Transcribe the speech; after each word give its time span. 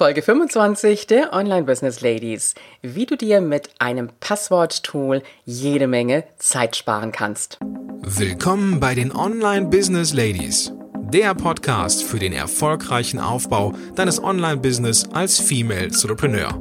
Folge 0.00 0.22
25 0.22 1.08
der 1.08 1.34
Online 1.34 1.64
Business 1.64 2.00
Ladies. 2.00 2.54
Wie 2.80 3.04
du 3.04 3.18
dir 3.18 3.42
mit 3.42 3.68
einem 3.80 4.08
Passwort-Tool 4.20 5.22
jede 5.44 5.86
Menge 5.86 6.24
Zeit 6.38 6.74
sparen 6.74 7.12
kannst. 7.12 7.58
Willkommen 8.00 8.80
bei 8.80 8.94
den 8.94 9.14
Online 9.14 9.66
Business 9.66 10.14
Ladies. 10.14 10.72
Der 11.12 11.34
Podcast 11.34 12.02
für 12.02 12.18
den 12.18 12.32
erfolgreichen 12.32 13.20
Aufbau 13.20 13.74
deines 13.94 14.24
Online-Business 14.24 15.06
als 15.12 15.38
Female 15.38 15.88
Entrepreneur. 15.88 16.58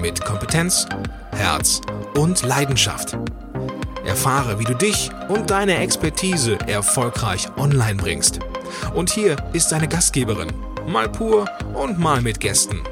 Mit 0.00 0.24
Kompetenz, 0.24 0.86
Herz 1.32 1.82
und 2.14 2.42
Leidenschaft. 2.42 3.18
Erfahre, 4.06 4.58
wie 4.60 4.64
du 4.64 4.72
dich 4.72 5.10
und 5.28 5.50
deine 5.50 5.76
Expertise 5.76 6.56
erfolgreich 6.66 7.48
online 7.58 7.96
bringst. 7.96 8.38
Und 8.94 9.10
hier 9.10 9.36
ist 9.52 9.72
deine 9.72 9.88
Gastgeberin, 9.88 10.48
mal 10.88 11.08
pur 11.08 11.46
und 11.74 11.98
mal 11.98 12.22
mit 12.22 12.40
Gästen. 12.40 12.82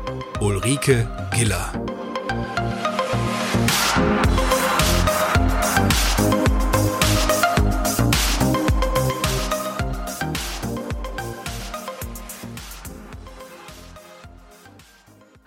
Ulrike 0.40 1.08
Giller. 1.34 1.72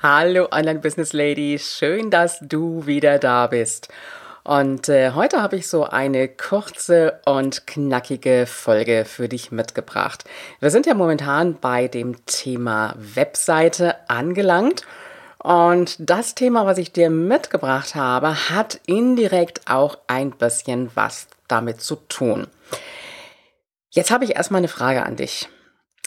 Hallo 0.02 0.48
Online 0.52 0.80
Business 0.80 1.14
Ladies, 1.14 1.76
schön, 1.78 2.10
dass 2.10 2.40
du 2.40 2.86
wieder 2.86 3.20
da 3.20 3.48
bist. 3.48 3.90
Und 4.44 4.90
äh, 4.90 5.12
heute 5.12 5.42
habe 5.42 5.58
ich 5.58 5.68
so 5.68 5.84
eine 5.86 6.28
kurze 6.28 7.20
und 7.26 7.68
knackige 7.68 8.46
Folge 8.48 9.06
für 9.06 9.30
dich 9.30 9.52
mitgebracht. 9.52 10.24
Wir 10.60 10.72
sind 10.72 10.86
ja 10.86 10.94
momentan 10.94 11.58
bei 11.60 11.88
dem 11.88 12.26
Thema 12.26 12.96
Webseite 12.98 13.96
angelangt. 14.10 14.86
Und 15.42 15.96
das 16.00 16.36
Thema, 16.36 16.66
was 16.66 16.78
ich 16.78 16.92
dir 16.92 17.10
mitgebracht 17.10 17.96
habe, 17.96 18.50
hat 18.50 18.82
indirekt 18.86 19.62
auch 19.70 19.98
ein 20.08 20.32
bisschen 20.32 20.92
was 20.96 21.28
damit 21.48 21.82
zu 21.82 21.96
tun. 21.96 22.48
Jetzt 23.90 24.12
habe 24.12 24.26
ich 24.26 24.36
erstmal 24.36 24.60
eine 24.60 24.68
Frage 24.68 25.04
an 25.04 25.16
dich. 25.16 25.50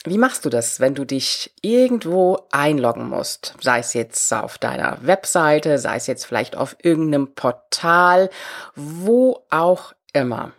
Wie 0.05 0.19
machst 0.19 0.45
du 0.45 0.51
das, 0.51 0.81
wenn 0.81 0.95
du 0.95 1.05
dich 1.05 1.53
irgendwo 1.63 2.47
einloggen 2.51 3.09
musst? 3.09 3.55
Sei 3.61 3.79
es 3.79 3.95
jetzt 3.95 4.33
auf 4.33 4.59
deiner 4.59 4.99
Webseite, 5.03 5.79
sei 5.79 5.97
es 5.97 6.09
jetzt 6.09 6.27
vielleicht 6.27 6.57
auf 6.57 6.77
irgendeinem 6.83 7.35
Portal, 7.35 8.29
wo 8.75 9.45
auch 9.49 9.93
immer. 10.13 10.53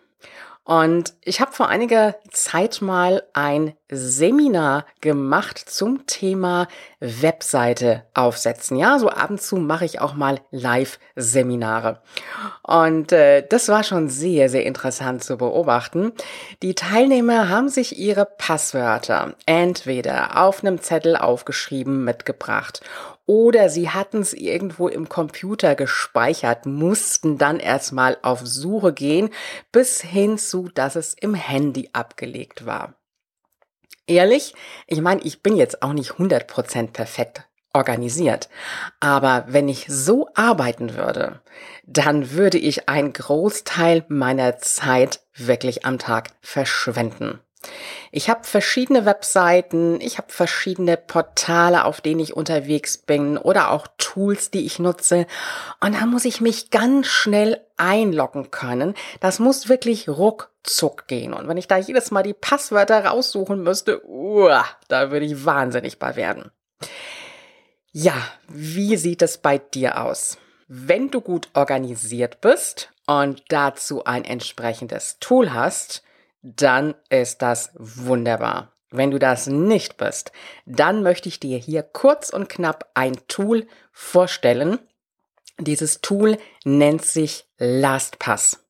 Und 0.65 1.13
ich 1.21 1.41
habe 1.41 1.51
vor 1.51 1.67
einiger 1.67 2.15
Zeit 2.31 2.81
mal 2.81 3.23
ein 3.33 3.73
Seminar 3.89 4.85
gemacht 5.01 5.59
zum 5.59 6.05
Thema 6.07 6.69
Webseite 7.01 8.05
aufsetzen. 8.13 8.77
Ja, 8.77 8.97
so 8.97 9.09
ab 9.09 9.29
und 9.29 9.41
zu 9.41 9.57
mache 9.57 9.83
ich 9.83 9.99
auch 9.99 10.13
mal 10.13 10.39
Live-Seminare. 10.51 12.01
Und 12.61 13.11
äh, 13.11 13.45
das 13.45 13.67
war 13.67 13.83
schon 13.83 14.07
sehr, 14.07 14.47
sehr 14.47 14.65
interessant 14.65 15.21
zu 15.21 15.37
beobachten. 15.37 16.13
Die 16.61 16.75
Teilnehmer 16.75 17.49
haben 17.49 17.67
sich 17.67 17.99
ihre 17.99 18.25
Passwörter 18.25 19.35
entweder 19.45 20.41
auf 20.41 20.63
einem 20.63 20.81
Zettel 20.81 21.17
aufgeschrieben 21.17 22.05
mitgebracht 22.05 22.79
oder 23.25 23.69
sie 23.69 23.89
hatten 23.89 24.21
es 24.21 24.33
irgendwo 24.33 24.87
im 24.87 25.07
Computer 25.09 25.75
gespeichert, 25.75 26.65
mussten 26.65 27.37
dann 27.37 27.59
erstmal 27.59 28.17
auf 28.21 28.41
Suche 28.43 28.93
gehen, 28.93 29.29
bis 29.71 30.01
hin 30.01 30.37
zu, 30.37 30.69
dass 30.73 30.95
es 30.95 31.13
im 31.13 31.33
Handy 31.33 31.89
abgelegt 31.93 32.65
war. 32.65 32.95
Ehrlich, 34.05 34.53
ich 34.87 34.99
meine, 34.99 35.21
ich 35.21 35.41
bin 35.41 35.55
jetzt 35.55 35.81
auch 35.81 35.93
nicht 35.93 36.11
100% 36.11 36.91
perfekt 36.91 37.47
organisiert. 37.73 38.49
Aber 38.99 39.45
wenn 39.47 39.67
ich 39.67 39.85
so 39.87 40.29
arbeiten 40.35 40.95
würde, 40.95 41.41
dann 41.85 42.31
würde 42.31 42.57
ich 42.57 42.87
einen 42.87 43.13
Großteil 43.13 44.05
meiner 44.07 44.57
Zeit 44.59 45.21
wirklich 45.33 45.85
am 45.85 45.97
Tag 45.97 46.29
verschwenden. 46.41 47.39
Ich 48.11 48.29
habe 48.29 48.43
verschiedene 48.43 49.05
Webseiten, 49.05 49.99
ich 50.01 50.17
habe 50.17 50.31
verschiedene 50.31 50.97
Portale, 50.97 51.85
auf 51.85 52.01
denen 52.01 52.19
ich 52.19 52.35
unterwegs 52.35 52.97
bin 52.97 53.37
oder 53.37 53.71
auch 53.71 53.87
Tools, 53.97 54.51
die 54.51 54.65
ich 54.65 54.79
nutze. 54.79 55.25
Und 55.79 55.95
da 55.95 56.05
muss 56.05 56.25
ich 56.25 56.41
mich 56.41 56.69
ganz 56.69 57.07
schnell 57.07 57.61
einloggen 57.77 58.51
können. 58.51 58.93
Das 59.19 59.39
muss 59.39 59.69
wirklich 59.69 60.07
ruckzuck 60.07 61.07
gehen. 61.07 61.33
Und 61.33 61.47
wenn 61.47 61.57
ich 61.57 61.67
da 61.67 61.77
jedes 61.77 62.11
Mal 62.11 62.23
die 62.23 62.33
Passwörter 62.33 63.05
raussuchen 63.05 63.63
müsste, 63.63 64.05
uah, 64.07 64.65
da 64.87 65.11
würde 65.11 65.25
ich 65.25 65.45
wahnsinnig 65.45 65.99
bei 65.99 66.15
werden. 66.15 66.51
Ja, 67.91 68.15
wie 68.47 68.97
sieht 68.97 69.21
es 69.21 69.37
bei 69.37 69.57
dir 69.59 70.01
aus? 70.01 70.37
Wenn 70.67 71.11
du 71.11 71.21
gut 71.21 71.49
organisiert 71.53 72.41
bist 72.41 72.89
und 73.05 73.43
dazu 73.49 74.05
ein 74.05 74.25
entsprechendes 74.25 75.17
Tool 75.19 75.53
hast, 75.53 76.03
dann 76.43 76.93
ist 77.09 77.41
das 77.41 77.71
wunderbar. 77.75 78.73
Wenn 78.91 79.09
du 79.09 79.17
das 79.17 79.47
nicht 79.47 79.97
bist, 79.97 80.31
dann 80.67 81.01
möchte 81.01 81.27
ich 81.27 81.39
dir 81.39 81.57
hier 81.57 81.81
kurz 81.81 82.29
und 82.29 82.47
knapp 82.47 82.91
ein 82.93 83.17
Tool 83.27 83.65
vorstellen. 83.91 84.77
Dieses 85.57 86.01
Tool 86.01 86.37
nennt 86.63 87.03
sich 87.03 87.47
LastPass. 87.57 88.63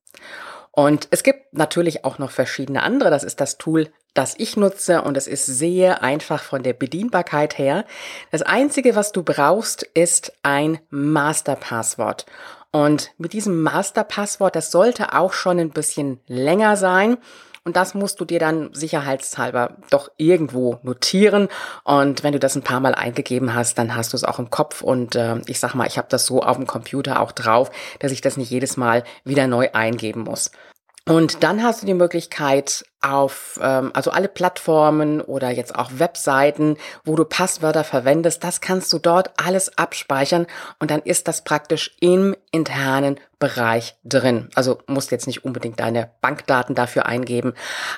Und 0.70 1.08
es 1.10 1.22
gibt 1.22 1.52
natürlich 1.52 2.04
auch 2.04 2.18
noch 2.18 2.30
verschiedene 2.30 2.82
andere. 2.82 3.10
Das 3.10 3.22
ist 3.22 3.40
das 3.40 3.58
Tool, 3.58 3.92
das 4.14 4.34
ich 4.38 4.56
nutze 4.56 5.02
und 5.02 5.16
es 5.16 5.26
ist 5.26 5.46
sehr 5.46 6.02
einfach 6.02 6.42
von 6.42 6.62
der 6.62 6.72
Bedienbarkeit 6.72 7.58
her. 7.58 7.84
Das 8.30 8.42
Einzige, 8.42 8.96
was 8.96 9.12
du 9.12 9.22
brauchst, 9.22 9.82
ist 9.82 10.32
ein 10.42 10.78
Masterpasswort. 10.90 12.24
Und 12.70 13.12
mit 13.18 13.34
diesem 13.34 13.62
Masterpasswort, 13.62 14.56
das 14.56 14.70
sollte 14.70 15.12
auch 15.12 15.32
schon 15.32 15.60
ein 15.60 15.70
bisschen 15.70 16.20
länger 16.26 16.76
sein. 16.76 17.18
Und 17.64 17.76
das 17.76 17.94
musst 17.94 18.20
du 18.20 18.26
dir 18.26 18.38
dann 18.38 18.74
sicherheitshalber 18.74 19.78
doch 19.88 20.10
irgendwo 20.18 20.78
notieren. 20.82 21.48
Und 21.82 22.22
wenn 22.22 22.34
du 22.34 22.38
das 22.38 22.56
ein 22.56 22.62
paar 22.62 22.80
Mal 22.80 22.94
eingegeben 22.94 23.54
hast, 23.54 23.78
dann 23.78 23.96
hast 23.96 24.12
du 24.12 24.18
es 24.18 24.24
auch 24.24 24.38
im 24.38 24.50
Kopf. 24.50 24.82
Und 24.82 25.16
äh, 25.16 25.40
ich 25.46 25.60
sag 25.60 25.74
mal, 25.74 25.86
ich 25.86 25.96
habe 25.96 26.08
das 26.10 26.26
so 26.26 26.42
auf 26.42 26.56
dem 26.56 26.66
Computer 26.66 27.20
auch 27.20 27.32
drauf, 27.32 27.70
dass 28.00 28.12
ich 28.12 28.20
das 28.20 28.36
nicht 28.36 28.50
jedes 28.50 28.76
Mal 28.76 29.02
wieder 29.24 29.46
neu 29.46 29.70
eingeben 29.72 30.20
muss. 30.20 30.50
Und 31.06 31.42
dann 31.42 31.62
hast 31.62 31.82
du 31.82 31.86
die 31.86 31.92
Möglichkeit 31.92 32.82
auf, 33.02 33.60
ähm, 33.62 33.90
also 33.92 34.10
alle 34.10 34.28
Plattformen 34.28 35.20
oder 35.20 35.50
jetzt 35.50 35.74
auch 35.74 35.90
Webseiten, 35.98 36.78
wo 37.04 37.14
du 37.14 37.26
Passwörter 37.26 37.84
verwendest, 37.84 38.42
das 38.42 38.62
kannst 38.62 38.90
du 38.90 38.98
dort 38.98 39.32
alles 39.36 39.76
abspeichern 39.76 40.46
und 40.78 40.90
dann 40.90 41.02
ist 41.02 41.28
das 41.28 41.44
praktisch 41.44 41.94
im 42.00 42.34
internen 42.52 43.20
Bereich 43.38 43.96
drin. 44.04 44.48
Also 44.54 44.78
musst 44.86 45.10
jetzt 45.10 45.26
nicht 45.26 45.44
unbedingt 45.44 45.78
deine 45.78 46.10
Bankdaten 46.22 46.74
dafür 46.74 47.04
eingeben, 47.04 47.52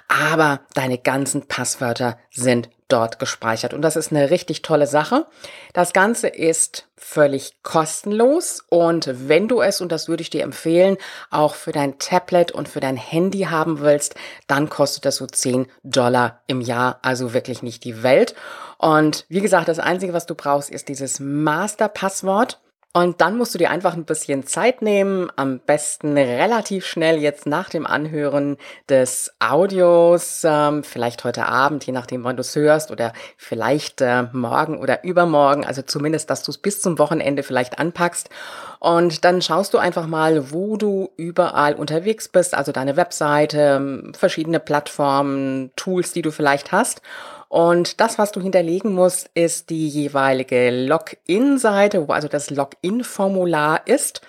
aber 0.09 0.63
deine 0.75 0.99
ganzen 0.99 1.47
Passwörter 1.47 2.19
sind 2.33 2.69
dort 2.89 3.19
gespeichert. 3.19 3.75
Und 3.75 3.83
das 3.83 3.97
ist 3.97 4.13
eine 4.13 4.31
richtig 4.31 4.63
tolle 4.63 4.87
Sache. 4.87 5.27
Das 5.73 5.93
Ganze 5.93 6.29
ist 6.29 6.87
völlig 6.97 7.63
kostenlos 7.63 8.65
und 8.69 9.29
wenn 9.29 9.49
du 9.49 9.61
es, 9.61 9.81
und 9.81 9.93
das 9.93 10.09
würde 10.09 10.23
ich 10.23 10.31
dir 10.31 10.43
empfehlen, 10.43 10.97
auch 11.31 11.55
für 11.55 11.73
dein 11.73 11.99
Tablet 11.99 12.53
und 12.53 12.69
für 12.69 12.81
dein 12.81 12.97
Handy 12.97 13.41
haben 13.41 13.81
willst, 13.81 14.15
dann 14.47 14.71
kostet 14.71 15.05
das 15.05 15.17
so 15.17 15.27
10 15.27 15.67
Dollar 15.83 16.41
im 16.47 16.61
Jahr, 16.61 16.99
also 17.03 17.35
wirklich 17.35 17.63
nicht 17.63 17.85
die 17.85 18.03
Welt. 18.03 18.35
Und 18.79 19.27
wie 19.29 19.41
gesagt, 19.41 19.69
das 19.69 19.79
Einzige, 19.79 20.13
was 20.13 20.27
du 20.27 20.35
brauchst, 20.35 20.71
ist 20.71 20.89
dieses 20.89 21.21
Master-Passwort. 21.21 22.61
Und 22.97 23.21
dann 23.21 23.37
musst 23.37 23.53
du 23.53 23.59
dir 23.59 23.69
einfach 23.69 23.93
ein 23.93 24.07
bisschen 24.07 24.47
Zeit 24.47 24.81
nehmen, 24.81 25.31
am 25.37 25.59
besten 25.59 26.17
relativ 26.17 26.87
schnell 26.87 27.19
jetzt 27.19 27.45
nach 27.45 27.69
dem 27.69 27.87
Anhören 27.87 28.57
des 28.89 29.35
Audios, 29.39 30.41
ähm, 30.45 30.83
vielleicht 30.83 31.23
heute 31.23 31.45
Abend, 31.45 31.85
je 31.85 31.93
nachdem, 31.93 32.25
wann 32.25 32.37
du 32.37 32.41
es 32.41 32.57
hörst, 32.57 32.91
oder 32.91 33.13
vielleicht 33.37 34.01
äh, 34.01 34.29
morgen 34.33 34.79
oder 34.79 35.05
übermorgen, 35.05 35.67
also 35.67 35.83
zumindest, 35.83 36.31
dass 36.31 36.43
du 36.43 36.51
es 36.51 36.57
bis 36.57 36.81
zum 36.81 36.99
Wochenende 36.99 37.43
vielleicht 37.43 37.79
anpackst. 37.79 38.31
Und 38.79 39.27
dann 39.27 39.43
schaust 39.43 39.75
du 39.75 39.79
einfach 39.79 40.07
mal, 40.07 40.51
wo 40.51 40.79
du 40.79 41.11
überall 41.19 41.75
unterwegs 41.75 42.29
bist, 42.29 42.55
also 42.55 42.73
deine 42.73 42.97
Webseite, 42.97 44.05
verschiedene 44.17 44.59
Plattformen, 44.59 45.71
Tools, 45.77 46.13
die 46.13 46.23
du 46.23 46.31
vielleicht 46.31 46.73
hast. 46.73 47.03
Und 47.49 48.01
das, 48.01 48.19
was 48.19 48.33
du 48.33 48.41
hinterlegen 48.41 48.93
musst, 48.93 49.31
ist 49.35 49.71
die 49.71 49.89
jeweilige 49.89 50.71
Login-Seite, 50.71 52.09
wo 52.09 52.13
also 52.13 52.29
das 52.29 52.51
Login-Formular 52.51 53.87
ist. 53.87 54.21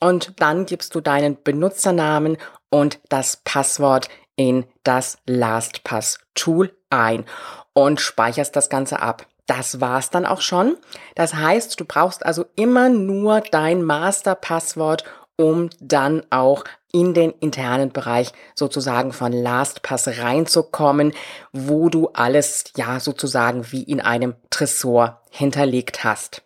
Und 0.00 0.40
dann 0.40 0.66
gibst 0.66 0.94
du 0.94 1.00
deinen 1.00 1.42
Benutzernamen 1.42 2.36
und 2.70 2.98
das 3.08 3.38
Passwort 3.44 4.08
in 4.36 4.64
das 4.82 5.18
LastPass-Tool 5.26 6.74
ein 6.90 7.24
und 7.72 8.00
speicherst 8.00 8.56
das 8.56 8.68
Ganze 8.68 9.00
ab. 9.00 9.26
Das 9.46 9.80
war's 9.80 10.10
dann 10.10 10.26
auch 10.26 10.40
schon. 10.40 10.76
Das 11.14 11.34
heißt, 11.34 11.78
du 11.78 11.84
brauchst 11.84 12.24
also 12.24 12.46
immer 12.56 12.88
nur 12.88 13.40
dein 13.42 13.82
Masterpasswort 13.82 15.04
um 15.36 15.70
dann 15.80 16.22
auch 16.30 16.64
in 16.92 17.12
den 17.12 17.30
internen 17.40 17.90
Bereich 17.90 18.32
sozusagen 18.54 19.12
von 19.12 19.32
LastPass 19.32 20.18
reinzukommen, 20.18 21.12
wo 21.52 21.88
du 21.88 22.08
alles 22.12 22.64
ja 22.76 23.00
sozusagen 23.00 23.72
wie 23.72 23.82
in 23.82 24.00
einem 24.00 24.34
Tresor 24.50 25.20
hinterlegt 25.30 26.04
hast. 26.04 26.42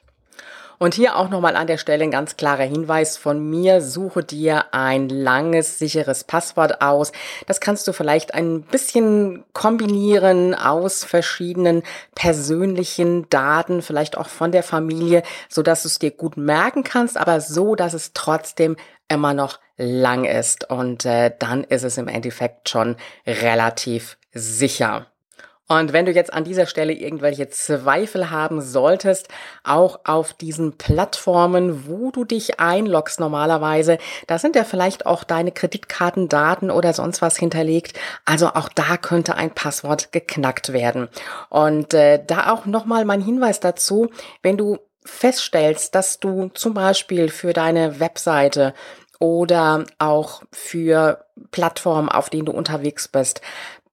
Und 0.79 0.95
hier 0.95 1.17
auch 1.17 1.29
nochmal 1.29 1.57
an 1.57 1.67
der 1.67 1.77
Stelle 1.77 2.05
ein 2.05 2.13
ganz 2.13 2.37
klarer 2.37 2.63
Hinweis 2.63 3.17
von 3.17 3.51
mir. 3.51 3.81
Suche 3.81 4.23
dir 4.23 4.67
ein 4.73 5.09
langes, 5.09 5.79
sicheres 5.79 6.23
Passwort 6.23 6.81
aus. 6.81 7.11
Das 7.47 7.61
kannst 7.61 7.89
du 7.89 7.93
vielleicht 7.93 8.33
ein 8.35 8.63
bisschen 8.63 9.45
kombinieren 9.53 10.55
aus 10.55 11.05
verschiedenen 11.05 11.83
persönlichen 12.15 13.29
Daten, 13.29 13.83
vielleicht 13.83 14.17
auch 14.17 14.29
von 14.29 14.53
der 14.53 14.63
Familie, 14.63 15.25
so 15.49 15.63
dass 15.63 15.83
du 15.83 15.89
es 15.89 15.99
dir 15.99 16.13
gut 16.13 16.37
merken 16.37 16.85
kannst, 16.85 17.17
aber 17.17 17.41
so, 17.41 17.75
dass 17.75 17.93
es 17.93 18.13
trotzdem 18.15 18.77
immer 19.09 19.35
noch 19.35 19.59
lang 19.77 20.25
ist. 20.25 20.71
Und 20.71 21.05
äh, 21.05 21.33
dann 21.37 21.65
ist 21.65 21.83
es 21.83 21.99
im 21.99 22.09
Endeffekt 22.09 22.69
schon 22.69 22.97
relativ 23.27 24.17
sicher. 24.33 25.07
Und 25.69 25.93
wenn 25.93 26.07
du 26.07 26.13
jetzt 26.13 26.33
an 26.33 26.45
dieser 26.45 26.67
Stelle 26.67 26.95
irgendwelche 26.95 27.51
Zweifel 27.51 28.31
haben 28.31 28.63
solltest, 28.63 29.29
auch 29.65 30.01
auf 30.05 30.33
diesen 30.33 30.79
Plattformen, 30.79 31.87
wo 31.87 32.11
du 32.11 32.25
dich 32.25 32.59
einloggst 32.59 33.21
normalerweise, 33.21 33.99
da 34.27 34.39
sind 34.39 34.57
ja 34.57 34.65
vielleicht 34.65 35.05
auch 35.05 35.25
deine 35.25 35.53
Kreditkartendaten 35.53 36.71
oder 36.71 36.95
sonst 36.95 37.21
was 37.21 37.37
hinterlegt. 37.37 37.99
Also 38.25 38.49
auch 38.49 38.71
da 38.71 38.97
könnte 38.97 39.37
ein 39.37 39.55
Passwort 39.55 40.11
geknackt 40.11 40.73
werden. 40.73 41.09
Und 41.51 41.93
äh, 41.93 42.23
da 42.27 42.51
auch 42.51 42.65
nochmal 42.65 43.05
mein 43.05 43.21
Hinweis 43.21 43.61
dazu, 43.61 44.09
wenn 44.43 44.57
du 44.57 44.79
feststellst, 45.05 45.95
dass 45.95 46.19
du 46.19 46.49
zum 46.55 46.75
Beispiel 46.75 47.29
für 47.29 47.53
deine 47.53 48.01
Webseite 48.01 48.75
oder 49.19 49.85
auch 49.99 50.43
für 50.53 51.25
Plattformen, 51.51 52.09
auf 52.09 52.31
denen 52.31 52.47
du 52.47 52.53
unterwegs 52.53 53.09
bist, 53.09 53.41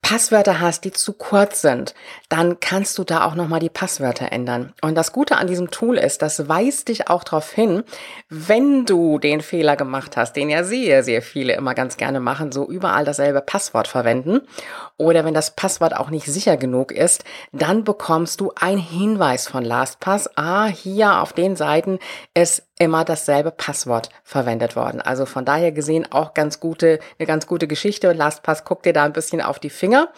Passwörter 0.05 0.59
hast, 0.59 0.83
die 0.83 0.91
zu 0.91 1.13
kurz 1.13 1.63
sind, 1.63 1.95
dann 2.29 2.59
kannst 2.59 2.99
du 2.99 3.03
da 3.03 3.25
auch 3.25 3.33
nochmal 3.33 3.59
die 3.59 3.71
Passwörter 3.71 4.31
ändern. 4.31 4.71
Und 4.83 4.93
das 4.93 5.11
Gute 5.11 5.37
an 5.37 5.47
diesem 5.47 5.71
Tool 5.71 5.97
ist, 5.97 6.21
das 6.21 6.47
weist 6.47 6.89
dich 6.89 7.09
auch 7.09 7.23
darauf 7.23 7.51
hin, 7.51 7.83
wenn 8.29 8.85
du 8.85 9.17
den 9.17 9.41
Fehler 9.41 9.75
gemacht 9.75 10.15
hast, 10.15 10.33
den 10.33 10.51
ja 10.51 10.63
sehr, 10.63 11.03
sehr 11.03 11.23
viele 11.23 11.53
immer 11.53 11.73
ganz 11.73 11.97
gerne 11.97 12.19
machen, 12.19 12.51
so 12.51 12.69
überall 12.69 13.03
dasselbe 13.03 13.41
Passwort 13.41 13.87
verwenden. 13.87 14.41
Oder 14.97 15.25
wenn 15.25 15.33
das 15.33 15.55
Passwort 15.55 15.95
auch 15.95 16.11
nicht 16.11 16.27
sicher 16.27 16.55
genug 16.55 16.91
ist, 16.91 17.23
dann 17.51 17.83
bekommst 17.83 18.41
du 18.41 18.51
einen 18.55 18.77
Hinweis 18.77 19.47
von 19.47 19.65
LastPass. 19.65 20.29
Ah, 20.37 20.67
hier 20.67 21.19
auf 21.19 21.33
den 21.33 21.55
Seiten 21.55 21.97
ist 22.35 22.61
immer 22.77 23.05
dasselbe 23.05 23.51
Passwort 23.51 24.09
verwendet 24.23 24.75
worden. 24.75 25.01
Also 25.01 25.25
von 25.25 25.45
daher 25.45 25.71
gesehen 25.71 26.11
auch 26.11 26.33
ganz 26.33 26.59
gute, 26.59 26.99
eine 27.17 27.25
ganz 27.25 27.47
gute 27.47 27.67
Geschichte. 27.67 28.11
LastPass 28.11 28.65
guckt 28.65 28.85
dir 28.85 28.93
da 28.93 29.03
ein 29.03 29.13
bisschen 29.13 29.41
auf 29.41 29.59
die 29.59 29.69
Finger. 29.69 30.09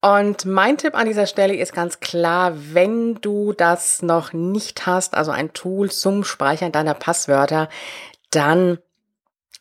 Und 0.00 0.44
mein 0.44 0.78
Tipp 0.78 0.94
an 0.94 1.06
dieser 1.06 1.26
Stelle 1.26 1.56
ist 1.56 1.74
ganz 1.74 2.00
klar, 2.00 2.52
wenn 2.54 3.16
du 3.16 3.52
das 3.52 4.02
noch 4.02 4.32
nicht 4.32 4.86
hast, 4.86 5.14
also 5.14 5.32
ein 5.32 5.52
Tool 5.52 5.90
zum 5.90 6.24
Speichern 6.24 6.72
deiner 6.72 6.94
Passwörter, 6.94 7.68
dann 8.30 8.78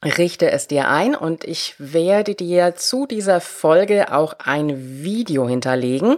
richte 0.03 0.51
es 0.51 0.67
dir 0.67 0.87
ein 0.87 1.15
und 1.15 1.45
ich 1.45 1.73
werde 1.79 2.35
dir 2.35 2.75
zu 2.75 3.07
dieser 3.07 3.41
Folge 3.41 4.13
auch 4.13 4.35
ein 4.39 5.03
Video 5.03 5.47
hinterlegen. 5.47 6.17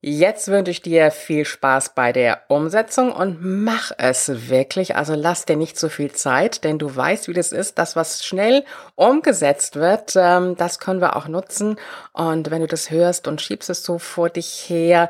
Jetzt 0.06 0.48
wünsche 0.48 0.70
ich 0.70 0.82
dir 0.82 1.10
viel 1.10 1.46
Spaß 1.46 1.94
bei 1.94 2.12
der 2.12 2.42
Umsetzung 2.48 3.10
und 3.10 3.38
mach 3.40 3.90
es 3.96 4.50
wirklich. 4.50 4.96
Also 4.96 5.14
lass 5.14 5.46
dir 5.46 5.56
nicht 5.56 5.78
so 5.78 5.88
viel 5.88 6.12
Zeit, 6.12 6.62
denn 6.62 6.78
du 6.78 6.94
weißt, 6.94 7.26
wie 7.26 7.32
das 7.32 7.52
ist. 7.52 7.78
Das, 7.78 7.96
was 7.96 8.22
schnell 8.22 8.66
umgesetzt 8.96 9.76
wird, 9.76 10.12
ähm, 10.14 10.56
das 10.56 10.78
können 10.78 11.00
wir 11.00 11.16
auch 11.16 11.26
nutzen. 11.26 11.76
Und 12.12 12.50
wenn 12.50 12.60
du 12.60 12.66
das 12.66 12.90
hörst 12.90 13.26
und 13.26 13.40
schiebst 13.40 13.70
es 13.70 13.82
so 13.82 13.98
vor 13.98 14.28
dich 14.28 14.68
her, 14.68 15.08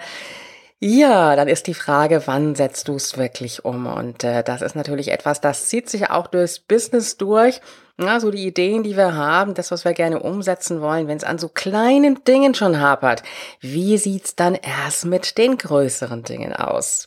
ja, 0.87 1.35
dann 1.35 1.49
ist 1.49 1.67
die 1.67 1.73
Frage, 1.73 2.27
wann 2.27 2.55
setzt 2.55 2.89
du 2.89 2.97
es 2.97 3.17
wirklich 3.17 3.65
um? 3.65 3.87
Und 3.87 4.23
äh, 4.23 4.45
das 4.45 4.61
ist 4.61 4.77
natürlich 4.77 5.11
etwas, 5.11 5.41
das 5.41 5.67
zieht 5.67 5.89
sich 5.89 6.11
auch 6.11 6.27
durchs 6.27 6.59
Business 6.61 7.17
durch. 7.17 7.63
Ja, 7.99 8.21
so 8.21 8.31
die 8.31 8.47
Ideen, 8.47 8.83
die 8.83 8.95
wir 8.95 9.15
haben, 9.15 9.55
das, 9.55 9.71
was 9.71 9.87
wir 9.87 9.95
gerne 9.95 10.21
umsetzen 10.21 10.83
wollen, 10.83 11.09
wenn 11.09 11.17
es 11.17 11.25
an 11.25 11.39
so 11.39 11.49
kleinen 11.49 12.23
Dingen 12.25 12.55
schon 12.55 12.81
hapert, 12.81 13.23
wie 13.61 13.97
sieht's 13.97 14.37
dann 14.37 14.57
erst 14.57 15.07
mit 15.07 15.39
den 15.39 15.57
größeren 15.57 16.23
Dingen 16.23 16.53
aus? 16.53 17.07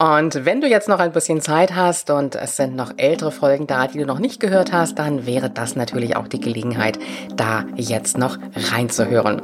Und 0.00 0.44
wenn 0.44 0.60
du 0.60 0.68
jetzt 0.68 0.88
noch 0.88 1.00
ein 1.00 1.10
bisschen 1.10 1.40
Zeit 1.40 1.74
hast 1.74 2.10
und 2.10 2.36
es 2.36 2.56
sind 2.56 2.76
noch 2.76 2.92
ältere 2.98 3.32
Folgen 3.32 3.66
da, 3.66 3.88
die 3.88 3.98
du 3.98 4.06
noch 4.06 4.20
nicht 4.20 4.38
gehört 4.38 4.70
hast, 4.70 4.96
dann 4.96 5.26
wäre 5.26 5.50
das 5.50 5.74
natürlich 5.74 6.14
auch 6.14 6.28
die 6.28 6.38
Gelegenheit, 6.38 7.00
da 7.34 7.64
jetzt 7.74 8.16
noch 8.16 8.38
reinzuhören. 8.54 9.42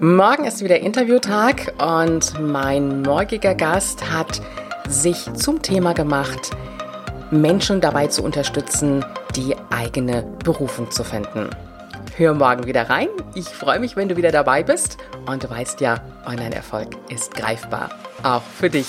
Morgen 0.00 0.44
ist 0.44 0.64
wieder 0.64 0.80
Interviewtag 0.80 1.74
und 1.80 2.36
mein 2.40 3.02
morgiger 3.02 3.54
Gast 3.54 4.10
hat 4.10 4.42
sich 4.88 5.32
zum 5.34 5.62
Thema 5.62 5.94
gemacht, 5.94 6.50
Menschen 7.30 7.80
dabei 7.80 8.08
zu 8.08 8.24
unterstützen, 8.24 9.04
die 9.36 9.54
eigene 9.70 10.24
Berufung 10.42 10.90
zu 10.90 11.04
finden. 11.04 11.48
Hör 12.16 12.34
morgen 12.34 12.66
wieder 12.66 12.90
rein. 12.90 13.06
Ich 13.36 13.46
freue 13.46 13.78
mich, 13.78 13.94
wenn 13.94 14.08
du 14.08 14.16
wieder 14.16 14.32
dabei 14.32 14.64
bist. 14.64 14.98
Und 15.26 15.44
du 15.44 15.50
weißt 15.50 15.80
ja, 15.80 16.00
Online-Erfolg 16.26 16.88
ist 17.08 17.36
greifbar. 17.36 17.90
Auch 18.24 18.42
für 18.42 18.68
dich. 18.68 18.88